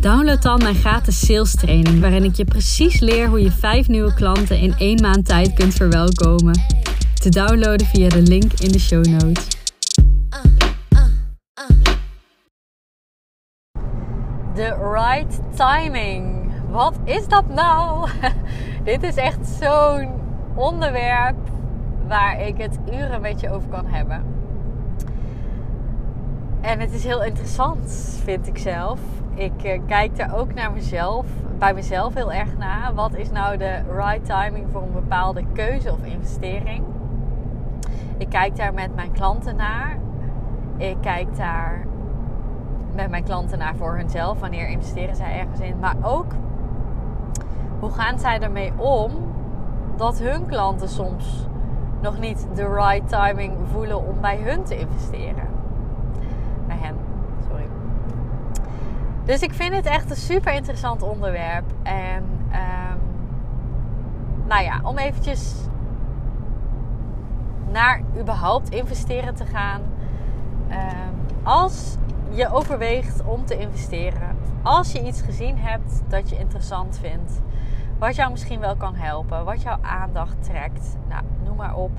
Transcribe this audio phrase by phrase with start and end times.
[0.00, 4.14] download dan mijn gratis sales training, waarin ik je precies leer hoe je vijf nieuwe
[4.14, 6.60] klanten in één maand tijd kunt verwelkomen.
[7.14, 9.46] Te downloaden via de link in de show notes.
[14.54, 16.52] The right timing.
[16.70, 18.08] Wat is dat nou?
[18.84, 20.10] Dit is echt zo'n
[20.54, 21.36] onderwerp
[22.08, 24.24] waar ik het uren met je over kan hebben.
[26.60, 28.98] En het is heel interessant, vind ik zelf.
[29.40, 31.26] Ik uh, kijk er ook naar mezelf,
[31.58, 32.94] bij mezelf heel erg naar.
[32.94, 36.84] Wat is nou de right timing voor een bepaalde keuze of investering?
[38.16, 39.98] Ik kijk daar met mijn klanten naar.
[40.76, 41.86] Ik kijk daar
[42.94, 44.40] met mijn klanten naar voor hunzelf.
[44.40, 45.78] Wanneer investeren zij ergens in?
[45.78, 46.32] Maar ook
[47.78, 49.12] hoe gaan zij ermee om
[49.96, 51.48] dat hun klanten soms
[52.02, 55.48] nog niet de right timing voelen om bij hun te investeren?
[56.66, 57.09] Bij hen.
[59.24, 61.64] Dus ik vind het echt een super interessant onderwerp.
[61.82, 63.00] En um,
[64.46, 65.54] nou ja, om eventjes
[67.70, 69.80] naar überhaupt investeren te gaan.
[70.70, 71.96] Um, als
[72.30, 77.40] je overweegt om te investeren, als je iets gezien hebt dat je interessant vindt,
[77.98, 81.90] wat jou misschien wel kan helpen, wat jouw aandacht trekt, nou, noem maar op.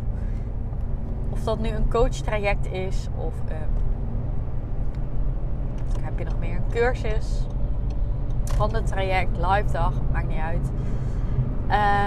[1.29, 3.80] Of dat nu een coachtraject is of een,
[6.01, 7.45] heb je nog meer een cursus
[8.55, 10.71] van het traject, live dag, maakt niet uit.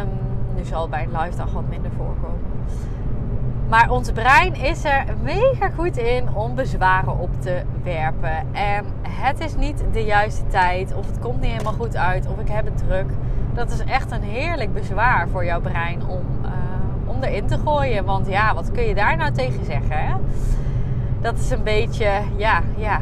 [0.03, 0.09] Um,
[0.57, 2.41] nu zal bij een live dag wat minder voorkomen.
[3.69, 8.55] Maar ons brein is er mega goed in om bezwaren op te werpen.
[8.55, 12.39] En het is niet de juiste tijd, of het komt niet helemaal goed uit, of
[12.39, 13.11] ik heb het druk.
[13.55, 16.51] Dat is echt een heerlijk bezwaar voor jouw brein om, uh,
[17.07, 18.05] om erin te gooien.
[18.05, 20.07] Want ja, wat kun je daar nou tegen zeggen?
[20.07, 20.15] Hè?
[21.21, 23.01] Dat is een beetje, ja, ja,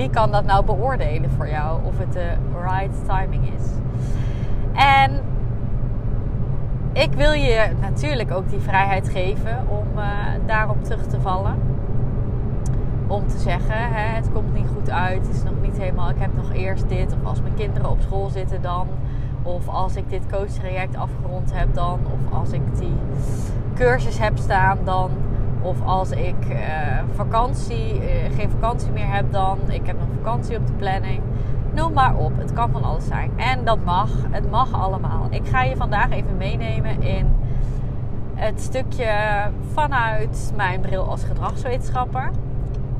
[0.00, 1.84] wie kan dat nou beoordelen voor jou?
[1.84, 3.66] Of het de right timing is.
[4.72, 5.20] En
[6.92, 10.04] ik wil je natuurlijk ook die vrijheid geven om uh,
[10.46, 11.54] daarop terug te vallen.
[13.06, 16.18] Om te zeggen, hè, het komt niet goed uit, het is nog niet helemaal, ik
[16.18, 17.12] heb nog eerst dit.
[17.12, 18.86] Of als mijn kinderen op school zitten dan.
[19.42, 21.98] Of als ik dit coachtraject afgerond heb dan.
[22.04, 22.96] Of als ik die
[23.74, 25.10] cursus heb staan dan.
[25.62, 26.56] Of als ik uh,
[27.14, 29.58] vakantie, uh, geen vakantie meer heb dan.
[29.68, 31.22] Ik heb nog vakantie op de planning.
[31.74, 32.36] Noem maar op.
[32.36, 33.30] Het kan van alles zijn.
[33.36, 34.10] En dat mag.
[34.30, 35.26] Het mag allemaal.
[35.30, 37.36] Ik ga je vandaag even meenemen in
[38.34, 39.12] het stukje
[39.72, 42.30] vanuit mijn bril als gedragswetenschapper.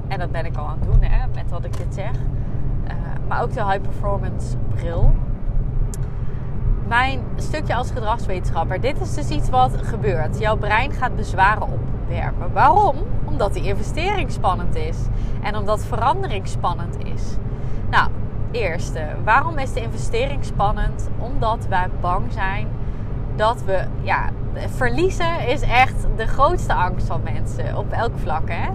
[0.08, 2.12] En dat ben ik al aan het doen hè, met wat ik dit zeg.
[2.12, 2.92] Uh,
[3.28, 5.12] maar ook de high performance bril.
[6.88, 8.80] Mijn stukje als gedragswetenschapper.
[8.80, 10.38] Dit is dus iets wat gebeurt.
[10.38, 11.68] Jouw brein gaat bezwaren
[12.52, 12.96] Waarom?
[13.24, 14.96] Omdat die investering spannend is.
[15.42, 17.36] En omdat verandering spannend is.
[17.90, 18.10] Nou,
[18.50, 19.06] eerste.
[19.24, 21.08] Waarom is de investering spannend?
[21.18, 22.68] Omdat wij bang zijn
[23.36, 28.48] dat we, ja, verliezen is echt de grootste angst van mensen op elk vlak.
[28.48, 28.68] Hè?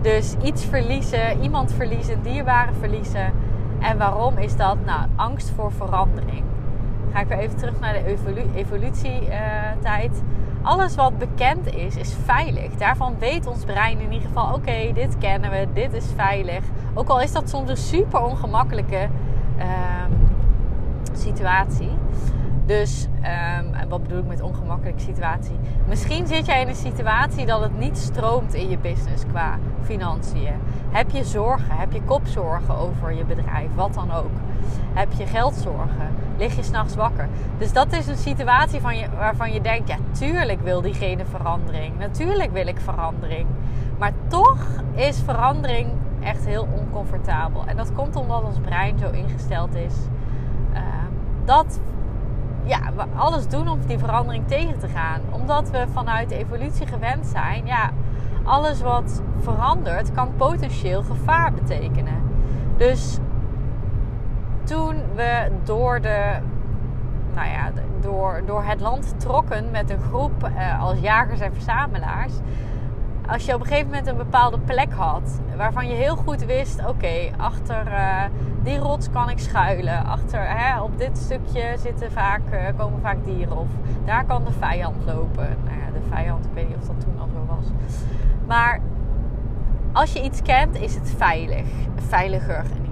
[0.00, 3.32] Dus iets verliezen, iemand verliezen, dierbaren verliezen.
[3.80, 4.76] En waarom is dat?
[4.84, 6.42] Nou, angst voor verandering.
[7.12, 10.22] Ga ik weer even terug naar de evolu evolutietijd.
[10.68, 12.74] Alles wat bekend is, is veilig.
[12.76, 16.64] Daarvan weet ons brein in ieder geval: oké, dit kennen we, dit is veilig.
[16.94, 19.08] Ook al is dat soms een super ongemakkelijke
[19.58, 19.64] uh,
[21.12, 21.90] situatie.
[22.68, 23.06] Dus,
[23.62, 25.58] um, wat bedoel ik met ongemakkelijke situatie?
[25.86, 30.54] Misschien zit jij in een situatie dat het niet stroomt in je business qua financiën.
[30.90, 31.76] Heb je zorgen?
[31.76, 33.74] Heb je kopzorgen over je bedrijf?
[33.74, 34.30] Wat dan ook.
[34.92, 36.14] Heb je geldzorgen?
[36.38, 37.28] Lig je s'nachts wakker?
[37.58, 41.98] Dus dat is een situatie van je, waarvan je denkt: ja, tuurlijk wil diegene verandering.
[41.98, 43.46] Natuurlijk wil ik verandering.
[43.98, 45.90] Maar toch is verandering
[46.22, 47.66] echt heel oncomfortabel.
[47.66, 49.94] En dat komt omdat ons brein zo ingesteld is
[50.72, 50.78] uh,
[51.44, 51.80] dat
[52.68, 55.20] ja, we alles doen om die verandering tegen te gaan.
[55.30, 57.90] Omdat we vanuit evolutie gewend zijn, ja,
[58.44, 62.22] alles wat verandert kan potentieel gevaar betekenen.
[62.76, 63.18] Dus
[64.64, 66.36] toen we door de
[67.34, 67.70] nou ja,
[68.00, 72.32] door, door het land trokken met een groep uh, als jagers en verzamelaars,
[73.28, 76.86] als je op een gegeven moment een bepaalde plek had waarvan je heel goed wist:
[76.86, 78.24] oké, achter uh,
[78.62, 80.04] die rots kan ik schuilen.
[80.04, 83.58] Achter, hè, op dit stukje zitten vaak, uh, komen vaak dieren.
[83.58, 83.68] Of
[84.04, 85.56] daar kan de vijand lopen.
[85.64, 87.66] Nou ja, de vijand, ik weet niet of dat toen al zo was.
[88.46, 88.80] Maar
[89.92, 91.66] als je iets kent, is het veilig.
[92.08, 92.87] Veiliger in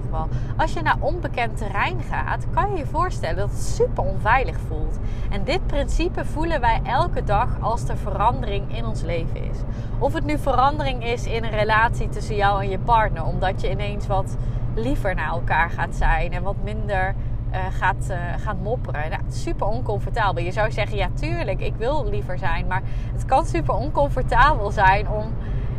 [0.57, 4.99] Als je naar onbekend terrein gaat, kan je je voorstellen dat het super onveilig voelt.
[5.31, 9.59] En dit principe voelen wij elke dag als er verandering in ons leven is.
[9.99, 13.71] Of het nu verandering is in een relatie tussen jou en je partner, omdat je
[13.71, 14.37] ineens wat
[14.75, 17.15] liever naar elkaar gaat zijn en wat minder
[17.53, 19.11] uh, gaat, uh, gaat mopperen.
[19.11, 20.45] Nou, super oncomfortabel.
[20.45, 22.67] Je zou zeggen, ja tuurlijk, ik wil liever zijn.
[22.67, 22.83] Maar
[23.13, 25.35] het kan super oncomfortabel zijn om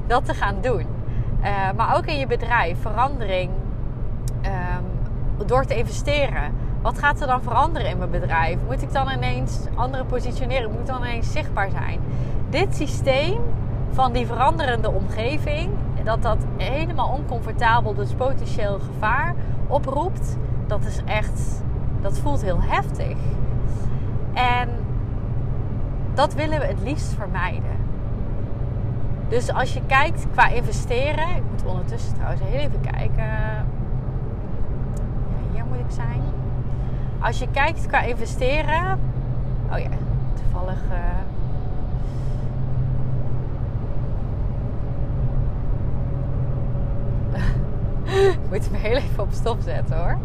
[0.07, 0.85] dat te gaan doen.
[1.41, 3.51] Uh, maar ook in je bedrijf, verandering
[5.45, 6.51] door te investeren.
[6.81, 8.57] Wat gaat er dan veranderen in mijn bedrijf?
[8.67, 10.71] Moet ik dan ineens andere positioneren?
[10.71, 11.99] Moet ik dan ineens zichtbaar zijn?
[12.49, 13.41] Dit systeem
[13.91, 15.69] van die veranderende omgeving,
[16.03, 19.35] dat dat helemaal oncomfortabel, dus potentieel gevaar
[19.67, 20.37] oproept,
[20.67, 21.63] dat is echt,
[22.01, 23.17] dat voelt heel heftig.
[24.33, 24.69] En
[26.13, 27.85] dat willen we het liefst vermijden.
[29.29, 33.25] Dus als je kijkt qua investeren, ik moet ondertussen trouwens heel even kijken.
[35.63, 36.21] Moet ik zijn.
[37.19, 38.99] Als je kijkt qua investeren.
[39.71, 39.89] Oh ja,
[40.33, 40.79] toevallig.
[40.91, 41.17] Uh,
[48.31, 50.17] ik moet heel even op stop zetten hoor.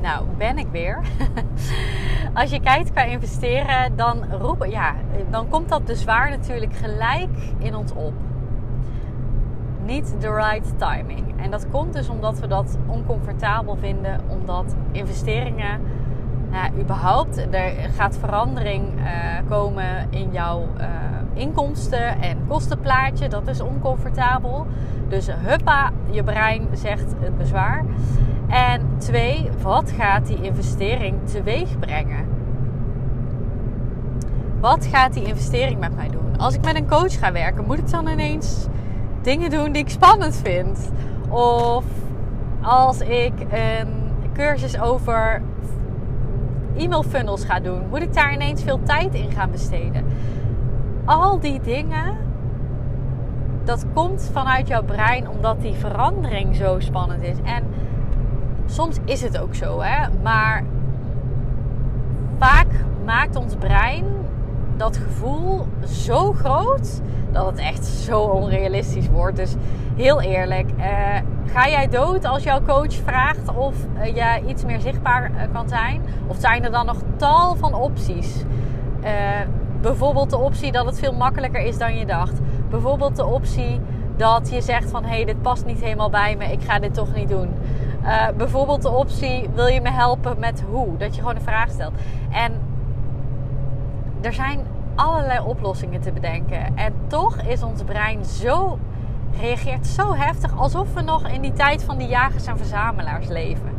[0.00, 0.98] Nou, ben ik weer.
[2.34, 4.94] Als je kijkt qua investeren, dan, roepen, ja,
[5.30, 8.12] dan komt dat bezwaar natuurlijk gelijk in ons op.
[9.88, 11.34] Niet de right timing.
[11.36, 15.80] En dat komt dus omdat we dat oncomfortabel vinden, omdat investeringen,
[16.50, 19.04] nou, überhaupt, er gaat verandering uh,
[19.48, 20.86] komen in jouw uh,
[21.34, 23.28] inkomsten en kostenplaatje.
[23.28, 24.66] Dat is oncomfortabel.
[25.08, 27.84] Dus huppa, je brein zegt het bezwaar.
[28.48, 32.26] En twee, wat gaat die investering teweeg brengen?
[34.60, 36.38] Wat gaat die investering met mij doen?
[36.38, 38.66] Als ik met een coach ga werken, moet ik dan ineens
[39.22, 40.90] dingen doen die ik spannend vind?
[41.28, 41.84] Of
[42.62, 43.88] als ik een
[44.32, 45.42] cursus over
[46.76, 50.04] e-mail funnels ga doen, moet ik daar ineens veel tijd in gaan besteden?
[51.04, 52.16] Al die dingen,
[53.64, 57.36] dat komt vanuit jouw brein omdat die verandering zo spannend is.
[57.44, 57.64] En
[58.66, 60.06] soms is het ook zo, hè?
[60.22, 60.64] Maar
[62.38, 62.66] vaak
[63.04, 64.04] maakt ons brein
[64.78, 67.00] dat gevoel zo groot
[67.32, 69.36] dat het echt zo onrealistisch wordt.
[69.36, 69.54] Dus
[69.96, 70.84] heel eerlijk, uh,
[71.52, 75.68] ga jij dood als jouw coach vraagt of uh, je iets meer zichtbaar uh, kan
[75.68, 76.02] zijn?
[76.26, 78.44] Of zijn er dan nog tal van opties?
[79.80, 82.40] bijvoorbeeld de optie dat het veel makkelijker is dan je dacht.
[82.70, 83.80] Bijvoorbeeld de optie
[84.16, 86.94] dat je zegt van hé, hey, dit past niet helemaal bij me, ik ga dit
[86.94, 87.48] toch niet doen.
[88.36, 90.96] bijvoorbeeld de optie, wil je me helpen met hoe?
[90.96, 91.92] Dat je gewoon een vraag stelt.
[92.30, 92.52] En
[94.20, 96.76] er zijn allerlei oplossingen te bedenken.
[96.76, 98.78] En toch is ons brein zo,
[99.40, 103.76] reageert zo heftig alsof we nog in die tijd van die jagers en verzamelaars leven.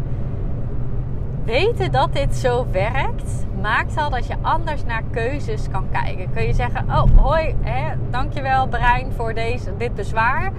[1.45, 6.31] Weten dat dit zo werkt, maakt al dat je anders naar keuzes kan kijken.
[6.33, 10.51] Kun je zeggen: Oh, hoi, hè, dankjewel brein voor deze, dit bezwaar.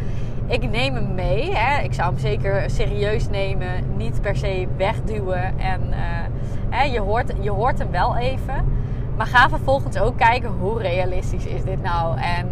[0.46, 1.54] Ik neem hem mee.
[1.54, 1.82] Hè.
[1.82, 5.58] Ik zou hem zeker serieus nemen, niet per se wegduwen.
[5.58, 5.96] En uh,
[6.70, 8.79] hè, je, hoort, je hoort hem wel even.
[9.20, 12.50] Maar ga vervolgens ook kijken hoe realistisch is dit nou en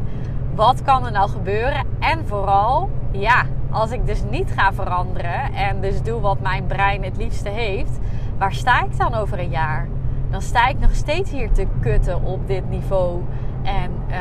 [0.55, 1.87] wat kan er nou gebeuren.
[1.99, 7.05] En vooral, ja, als ik dus niet ga veranderen en dus doe wat mijn brein
[7.05, 7.99] het liefste heeft,
[8.39, 9.89] waar sta ik dan over een jaar?
[10.31, 13.23] Dan sta ik nog steeds hier te kutten op dit niveau.
[13.63, 14.17] En uh,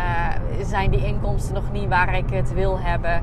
[0.65, 3.21] zijn die inkomsten nog niet waar ik het wil hebben?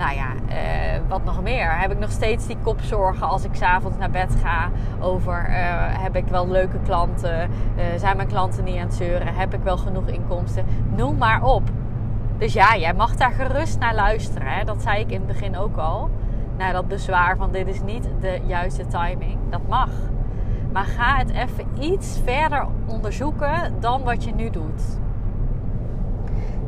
[0.00, 1.78] Nou ja, uh, wat nog meer?
[1.78, 5.56] Heb ik nog steeds die kopzorgen als ik s'avonds naar bed ga over uh,
[6.02, 7.50] heb ik wel leuke klanten?
[7.76, 9.34] Uh, zijn mijn klanten niet aan het zeuren?
[9.34, 10.64] Heb ik wel genoeg inkomsten?
[10.96, 11.62] Noem maar op.
[12.38, 14.48] Dus ja, jij mag daar gerust naar luisteren.
[14.48, 14.64] Hè?
[14.64, 16.10] Dat zei ik in het begin ook al.
[16.56, 19.38] Naar dat bezwaar van dit is niet de juiste timing.
[19.50, 19.90] Dat mag.
[20.72, 24.82] Maar ga het even iets verder onderzoeken dan wat je nu doet.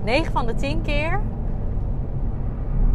[0.05, 1.21] 9 van de 10 keer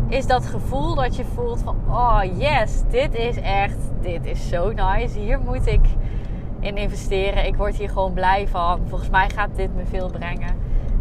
[0.07, 4.71] is dat gevoel dat je voelt van oh yes, dit is echt, dit is zo
[4.71, 5.19] nice.
[5.19, 5.85] Hier moet ik
[6.59, 7.45] in investeren.
[7.45, 8.81] Ik word hier gewoon blij van.
[8.87, 10.55] Volgens mij gaat dit me veel brengen.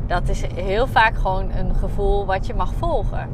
[0.06, 3.28] Dat is heel vaak gewoon een gevoel wat je mag volgen.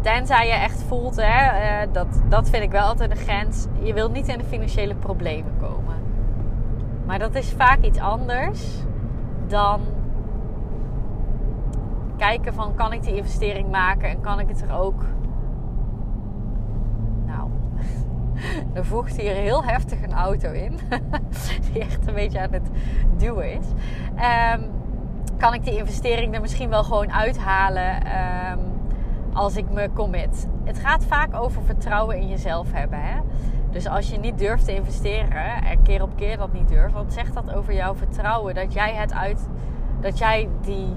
[0.00, 3.66] Tenzij je echt voelt, hè, eh, dat, dat vind ik wel altijd een grens.
[3.82, 5.94] Je wilt niet in de financiële problemen komen.
[7.06, 8.84] Maar dat is vaak iets anders
[9.46, 9.80] dan
[12.24, 15.04] kijken van kan ik die investering maken en kan ik het er ook.
[17.26, 17.50] Nou,
[18.72, 20.78] er voegt hier heel heftig een auto in,
[21.72, 22.70] die echt een beetje aan het
[23.16, 23.66] duwen is.
[24.54, 24.70] Um,
[25.38, 27.96] kan ik die investering er misschien wel gewoon uithalen
[28.52, 28.58] um,
[29.32, 30.48] als ik me commit.
[30.64, 32.98] Het gaat vaak over vertrouwen in jezelf hebben.
[33.02, 33.20] Hè?
[33.70, 37.12] Dus als je niet durft te investeren en keer op keer dat niet durft, wat
[37.12, 39.48] zegt dat over jouw vertrouwen dat jij het uit,
[40.00, 40.96] dat jij die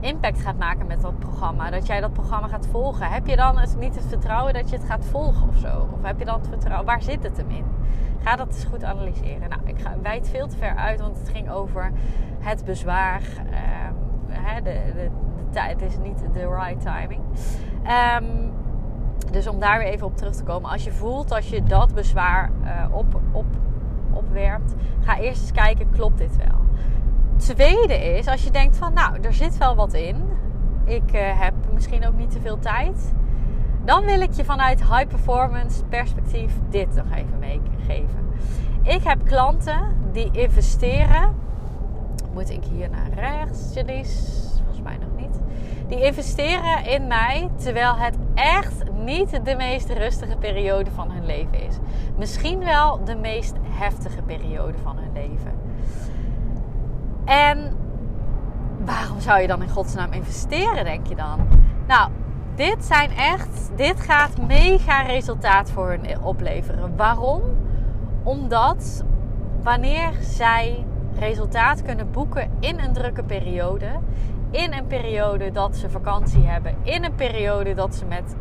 [0.00, 3.10] impact gaat maken met dat programma, dat jij dat programma gaat volgen?
[3.10, 5.88] Heb je dan niet het vertrouwen dat je het gaat volgen of zo?
[5.92, 7.64] Of heb je dan het vertrouwen, waar zit het hem in?
[8.22, 9.48] Ga dat eens goed analyseren.
[9.48, 11.92] Nou, ik ga, wijd veel te ver uit, want het ging over
[12.38, 13.22] het bezwaar.
[13.22, 13.96] Um,
[14.62, 15.10] de, de,
[15.52, 17.20] de, het is niet de right timing.
[18.18, 18.52] Um,
[19.30, 20.70] dus om daar weer even op terug te komen.
[20.70, 23.46] Als je voelt als je dat bezwaar uh, op, op,
[24.12, 26.58] opwerpt, ga eerst eens kijken, klopt dit wel?
[27.40, 30.16] Tweede is, als je denkt van, nou, er zit wel wat in.
[30.84, 33.14] Ik uh, heb misschien ook niet te veel tijd.
[33.84, 38.30] Dan wil ik je vanuit high performance perspectief dit nog even meegeven.
[38.82, 41.34] Ik heb klanten die investeren.
[42.32, 44.22] Moet ik hier naar rechts, Janice?
[44.56, 45.40] Volgens mij nog niet.
[45.88, 51.66] Die investeren in mij terwijl het echt niet de meest rustige periode van hun leven
[51.66, 51.78] is.
[52.16, 55.69] Misschien wel de meest heftige periode van hun leven.
[57.30, 57.76] En
[58.84, 61.38] waarom zou je dan in godsnaam investeren, denk je dan?
[61.86, 62.10] Nou,
[62.54, 66.96] dit zijn echt, dit gaat mega resultaat voor hun opleveren.
[66.96, 67.42] Waarom?
[68.22, 69.04] Omdat
[69.62, 70.84] wanneer zij
[71.18, 73.88] resultaat kunnen boeken in een drukke periode,
[74.50, 78.36] in een periode dat ze vakantie hebben, in een periode dat ze met,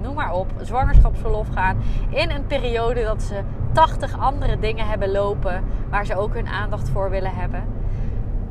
[0.00, 1.76] noem maar op, zwangerschapsverlof gaan,
[2.10, 3.40] in een periode dat ze
[3.72, 7.80] 80 andere dingen hebben lopen waar ze ook hun aandacht voor willen hebben.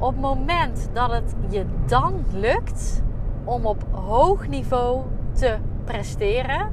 [0.01, 3.01] Op het moment dat het je dan lukt
[3.43, 5.03] om op hoog niveau
[5.34, 6.72] te presteren,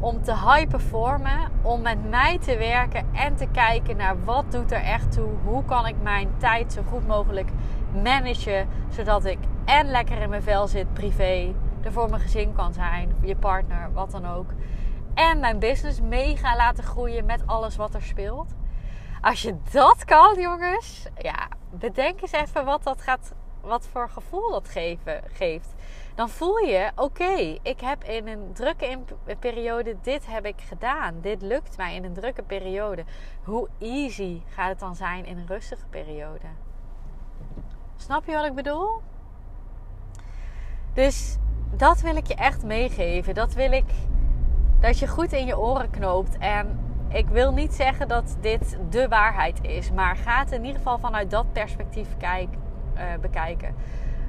[0.00, 4.72] om te high performen, om met mij te werken en te kijken naar wat doet
[4.72, 7.50] er echt toe, hoe kan ik mijn tijd zo goed mogelijk
[8.02, 12.72] managen, zodat ik en lekker in mijn vel zit privé, er voor mijn gezin kan
[12.72, 14.50] zijn, je partner, wat dan ook.
[15.14, 18.54] En mijn business mega laten groeien met alles wat er speelt.
[19.20, 21.48] Als je dat kan, jongens, ja,
[21.78, 25.74] bedenk eens even wat dat gaat, wat voor gevoel dat geven, geeft.
[26.14, 28.98] Dan voel je, oké, ik heb in een drukke
[29.38, 31.14] periode dit heb ik gedaan.
[31.20, 33.04] Dit lukt mij in een drukke periode.
[33.44, 36.46] Hoe easy gaat het dan zijn in een rustige periode?
[37.96, 39.02] Snap je wat ik bedoel?
[40.94, 41.36] Dus
[41.76, 43.34] dat wil ik je echt meegeven.
[43.34, 43.90] Dat wil ik
[44.80, 46.38] dat je goed in je oren knoopt.
[46.38, 50.76] En ik wil niet zeggen dat dit de waarheid is, maar ga het in ieder
[50.76, 52.48] geval vanuit dat perspectief kijk,
[52.94, 53.74] uh, bekijken.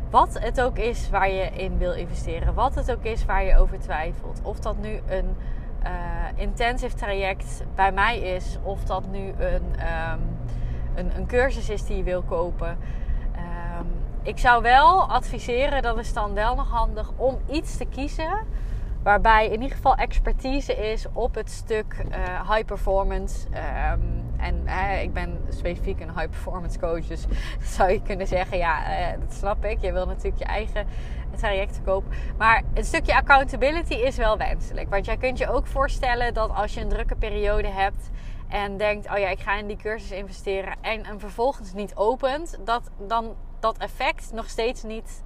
[0.10, 3.58] Wat het ook is waar je in wil investeren, wat het ook is waar je
[3.58, 4.40] over twijfelt.
[4.44, 5.36] Of dat nu een
[5.84, 5.90] uh,
[6.36, 9.64] intensive traject bij mij is, of dat nu een,
[10.12, 10.38] um,
[10.96, 12.78] een, een cursus is die je wil kopen
[14.24, 18.38] ik zou wel adviseren, dat is dan wel nog handig, om iets te kiezen
[19.04, 23.48] waarbij in ieder geval expertise is op het stuk uh, high performance.
[23.48, 24.68] Um, en
[25.02, 27.26] ik ben specifiek een high performance coach, dus
[27.76, 29.82] zou je kunnen zeggen, ja, uh, dat snap ik.
[29.82, 30.88] Je wil natuurlijk je eigen
[31.36, 32.12] traject kopen.
[32.38, 34.90] Maar een stukje accountability is wel wenselijk.
[34.90, 38.10] Want jij kunt je ook voorstellen dat als je een drukke periode hebt
[38.48, 42.58] en denkt, oh ja, ik ga in die cursus investeren en hem vervolgens niet opent,
[42.66, 45.24] dat dan dat effect nog steeds niet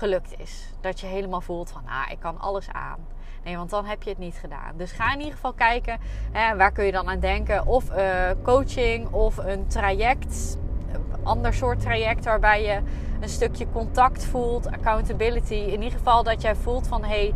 [0.00, 0.68] gelukt is.
[0.80, 2.98] Dat je helemaal voelt van, ah, ik kan alles aan.
[3.44, 4.76] Nee, want dan heb je het niet gedaan.
[4.76, 5.98] Dus ga in ieder geval kijken,
[6.32, 7.66] hè, waar kun je dan aan denken?
[7.66, 10.58] Of uh, coaching of een traject,
[10.92, 12.80] een ander soort traject waarbij je
[13.20, 15.54] een stukje contact voelt, accountability.
[15.54, 17.34] In ieder geval dat jij voelt van, hey,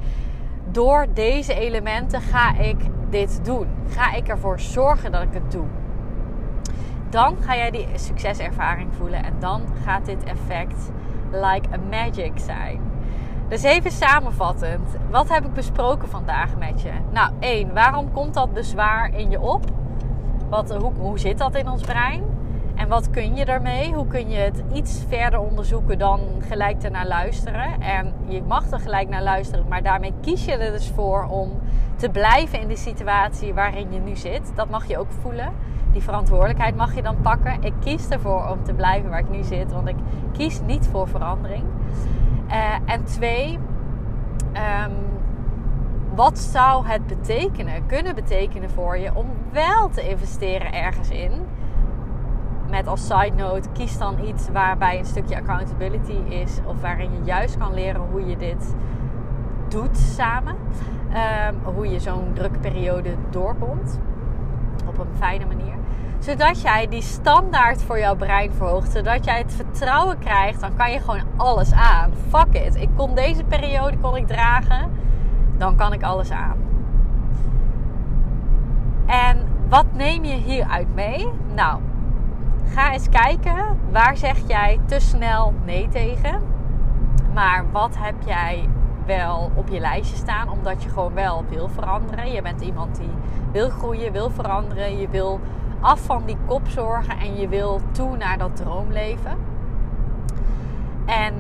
[0.70, 2.76] door deze elementen ga ik
[3.10, 3.68] dit doen.
[3.88, 5.66] Ga ik ervoor zorgen dat ik het doe
[7.14, 10.90] dan ga jij die succeservaring voelen en dan gaat dit effect
[11.34, 12.80] like a magic zijn.
[13.48, 16.90] Dus even samenvattend, wat heb ik besproken vandaag met je?
[17.12, 19.64] Nou, één, waarom komt dat bezwaar in je op?
[20.48, 22.22] Wat, hoe, hoe zit dat in ons brein?
[22.74, 23.92] En wat kun je daarmee?
[23.92, 27.80] Hoe kun je het iets verder onderzoeken dan gelijk ernaar luisteren?
[27.80, 31.50] En je mag er gelijk naar luisteren, maar daarmee kies je er dus voor om
[31.96, 34.52] te blijven in de situatie waarin je nu zit.
[34.54, 35.52] Dat mag je ook voelen
[35.94, 37.62] die verantwoordelijkheid mag je dan pakken.
[37.62, 39.96] Ik kies ervoor om te blijven waar ik nu zit, want ik
[40.32, 41.64] kies niet voor verandering.
[42.48, 43.58] Uh, en twee,
[44.52, 44.92] um,
[46.14, 51.32] wat zou het betekenen, kunnen betekenen voor je om wel te investeren ergens in
[52.70, 56.58] met als side note, kies dan iets waarbij een stukje accountability is.
[56.66, 58.74] Of waarin je juist kan leren hoe je dit
[59.68, 60.56] doet samen.
[61.12, 64.00] Ehm, hoe je zo'n drukke periode doorkomt.
[64.86, 65.74] Op een fijne manier.
[66.24, 68.92] Zodat jij die standaard voor jouw brein verhoogt.
[68.92, 70.60] Zodat jij het vertrouwen krijgt.
[70.60, 72.10] Dan kan je gewoon alles aan.
[72.28, 72.76] Fuck it.
[72.76, 74.90] Ik kon deze periode kon ik dragen.
[75.58, 76.56] Dan kan ik alles aan.
[79.06, 79.38] En
[79.68, 81.28] wat neem je hieruit mee?
[81.54, 81.80] Nou,
[82.74, 83.78] ga eens kijken.
[83.90, 86.40] Waar zeg jij te snel nee tegen?
[87.32, 88.68] Maar wat heb jij
[89.06, 92.32] wel op je lijstje staan, omdat je gewoon wel wil veranderen.
[92.32, 93.10] Je bent iemand die
[93.52, 94.98] wil groeien, wil veranderen.
[94.98, 95.40] Je wil
[95.84, 99.36] af van die kopzorgen en je wil toe naar dat droomleven.
[101.06, 101.34] En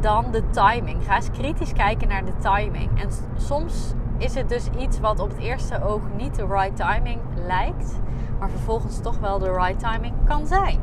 [0.00, 1.04] dan de timing.
[1.04, 3.00] Ga eens kritisch kijken naar de timing.
[3.00, 7.20] En soms is het dus iets wat op het eerste oog niet de right timing
[7.46, 8.00] lijkt,
[8.38, 10.80] maar vervolgens toch wel de right timing kan zijn.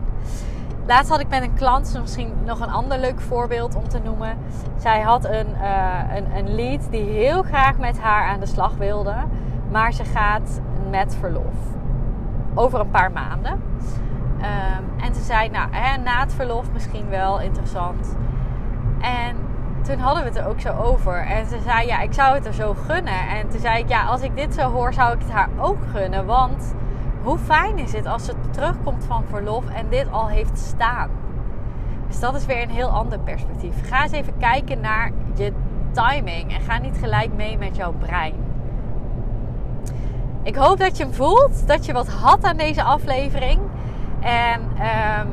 [0.88, 4.38] Laatst had ik met een klant, misschien nog een ander leuk voorbeeld om te noemen.
[4.78, 8.76] Zij had een, uh, een, een lead die heel graag met haar aan de slag
[8.76, 9.16] wilde,
[9.72, 11.79] maar ze gaat met verlof.
[12.54, 13.52] Over een paar maanden.
[13.52, 18.16] Um, en ze zei, nou, hè, na het verlof misschien wel interessant.
[19.00, 19.36] En
[19.82, 21.26] toen hadden we het er ook zo over.
[21.26, 23.28] En ze zei, ja, ik zou het er zo gunnen.
[23.28, 25.78] En toen zei ik, ja, als ik dit zo hoor, zou ik het haar ook
[25.92, 26.26] gunnen.
[26.26, 26.76] Want
[27.24, 31.10] hoe fijn is het als ze terugkomt van verlof en dit al heeft staan?
[32.08, 33.90] Dus dat is weer een heel ander perspectief.
[33.90, 35.54] Ga eens even kijken naar je
[35.92, 38.49] timing en ga niet gelijk mee met jouw brein.
[40.50, 43.60] Ik hoop dat je hem voelt, dat je wat had aan deze aflevering.
[44.20, 45.28] En um,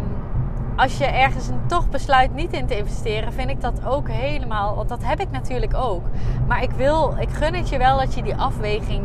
[0.76, 4.76] als je ergens een toch besluit niet in te investeren, vind ik dat ook helemaal.
[4.76, 6.02] Want dat heb ik natuurlijk ook.
[6.46, 9.04] Maar ik wil, ik gun het je wel dat je die afweging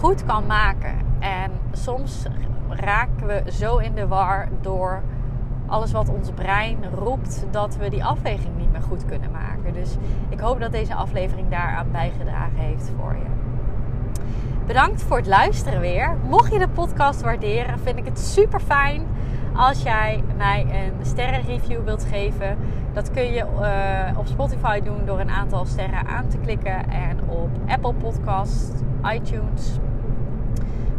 [0.00, 0.94] goed kan maken.
[1.18, 2.22] En soms
[2.68, 5.02] raken we zo in de war door
[5.66, 9.72] alles wat ons brein roept, dat we die afweging niet meer goed kunnen maken.
[9.72, 9.96] Dus
[10.28, 13.35] ik hoop dat deze aflevering daaraan bijgedragen heeft voor je.
[14.66, 16.16] Bedankt voor het luisteren weer.
[16.28, 19.06] Mocht je de podcast waarderen, vind ik het super fijn
[19.54, 22.56] als jij mij een sterrenreview wilt geven.
[22.92, 26.90] Dat kun je uh, op Spotify doen door een aantal sterren aan te klikken.
[26.90, 28.72] En op Apple Podcast,
[29.12, 29.78] iTunes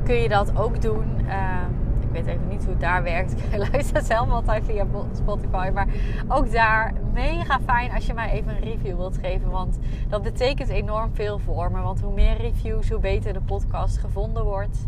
[0.04, 1.20] kun je dat ook doen.
[1.20, 1.87] Ik
[2.24, 3.32] weet even niet hoe het daar werkt.
[3.52, 5.70] Ik luister zelf altijd via Spotify.
[5.74, 5.88] Maar
[6.28, 9.50] ook daar mega fijn als je mij even een review wilt geven.
[9.50, 11.82] Want dat betekent enorm veel voor me.
[11.82, 14.86] Want hoe meer reviews, hoe beter de podcast gevonden wordt.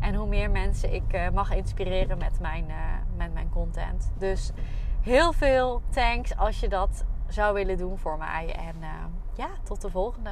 [0.00, 2.74] En hoe meer mensen ik uh, mag inspireren met mijn, uh,
[3.16, 4.12] met mijn content.
[4.18, 4.50] Dus
[5.00, 8.54] heel veel thanks als je dat zou willen doen voor mij.
[8.56, 8.88] En uh,
[9.34, 10.30] ja, tot de volgende.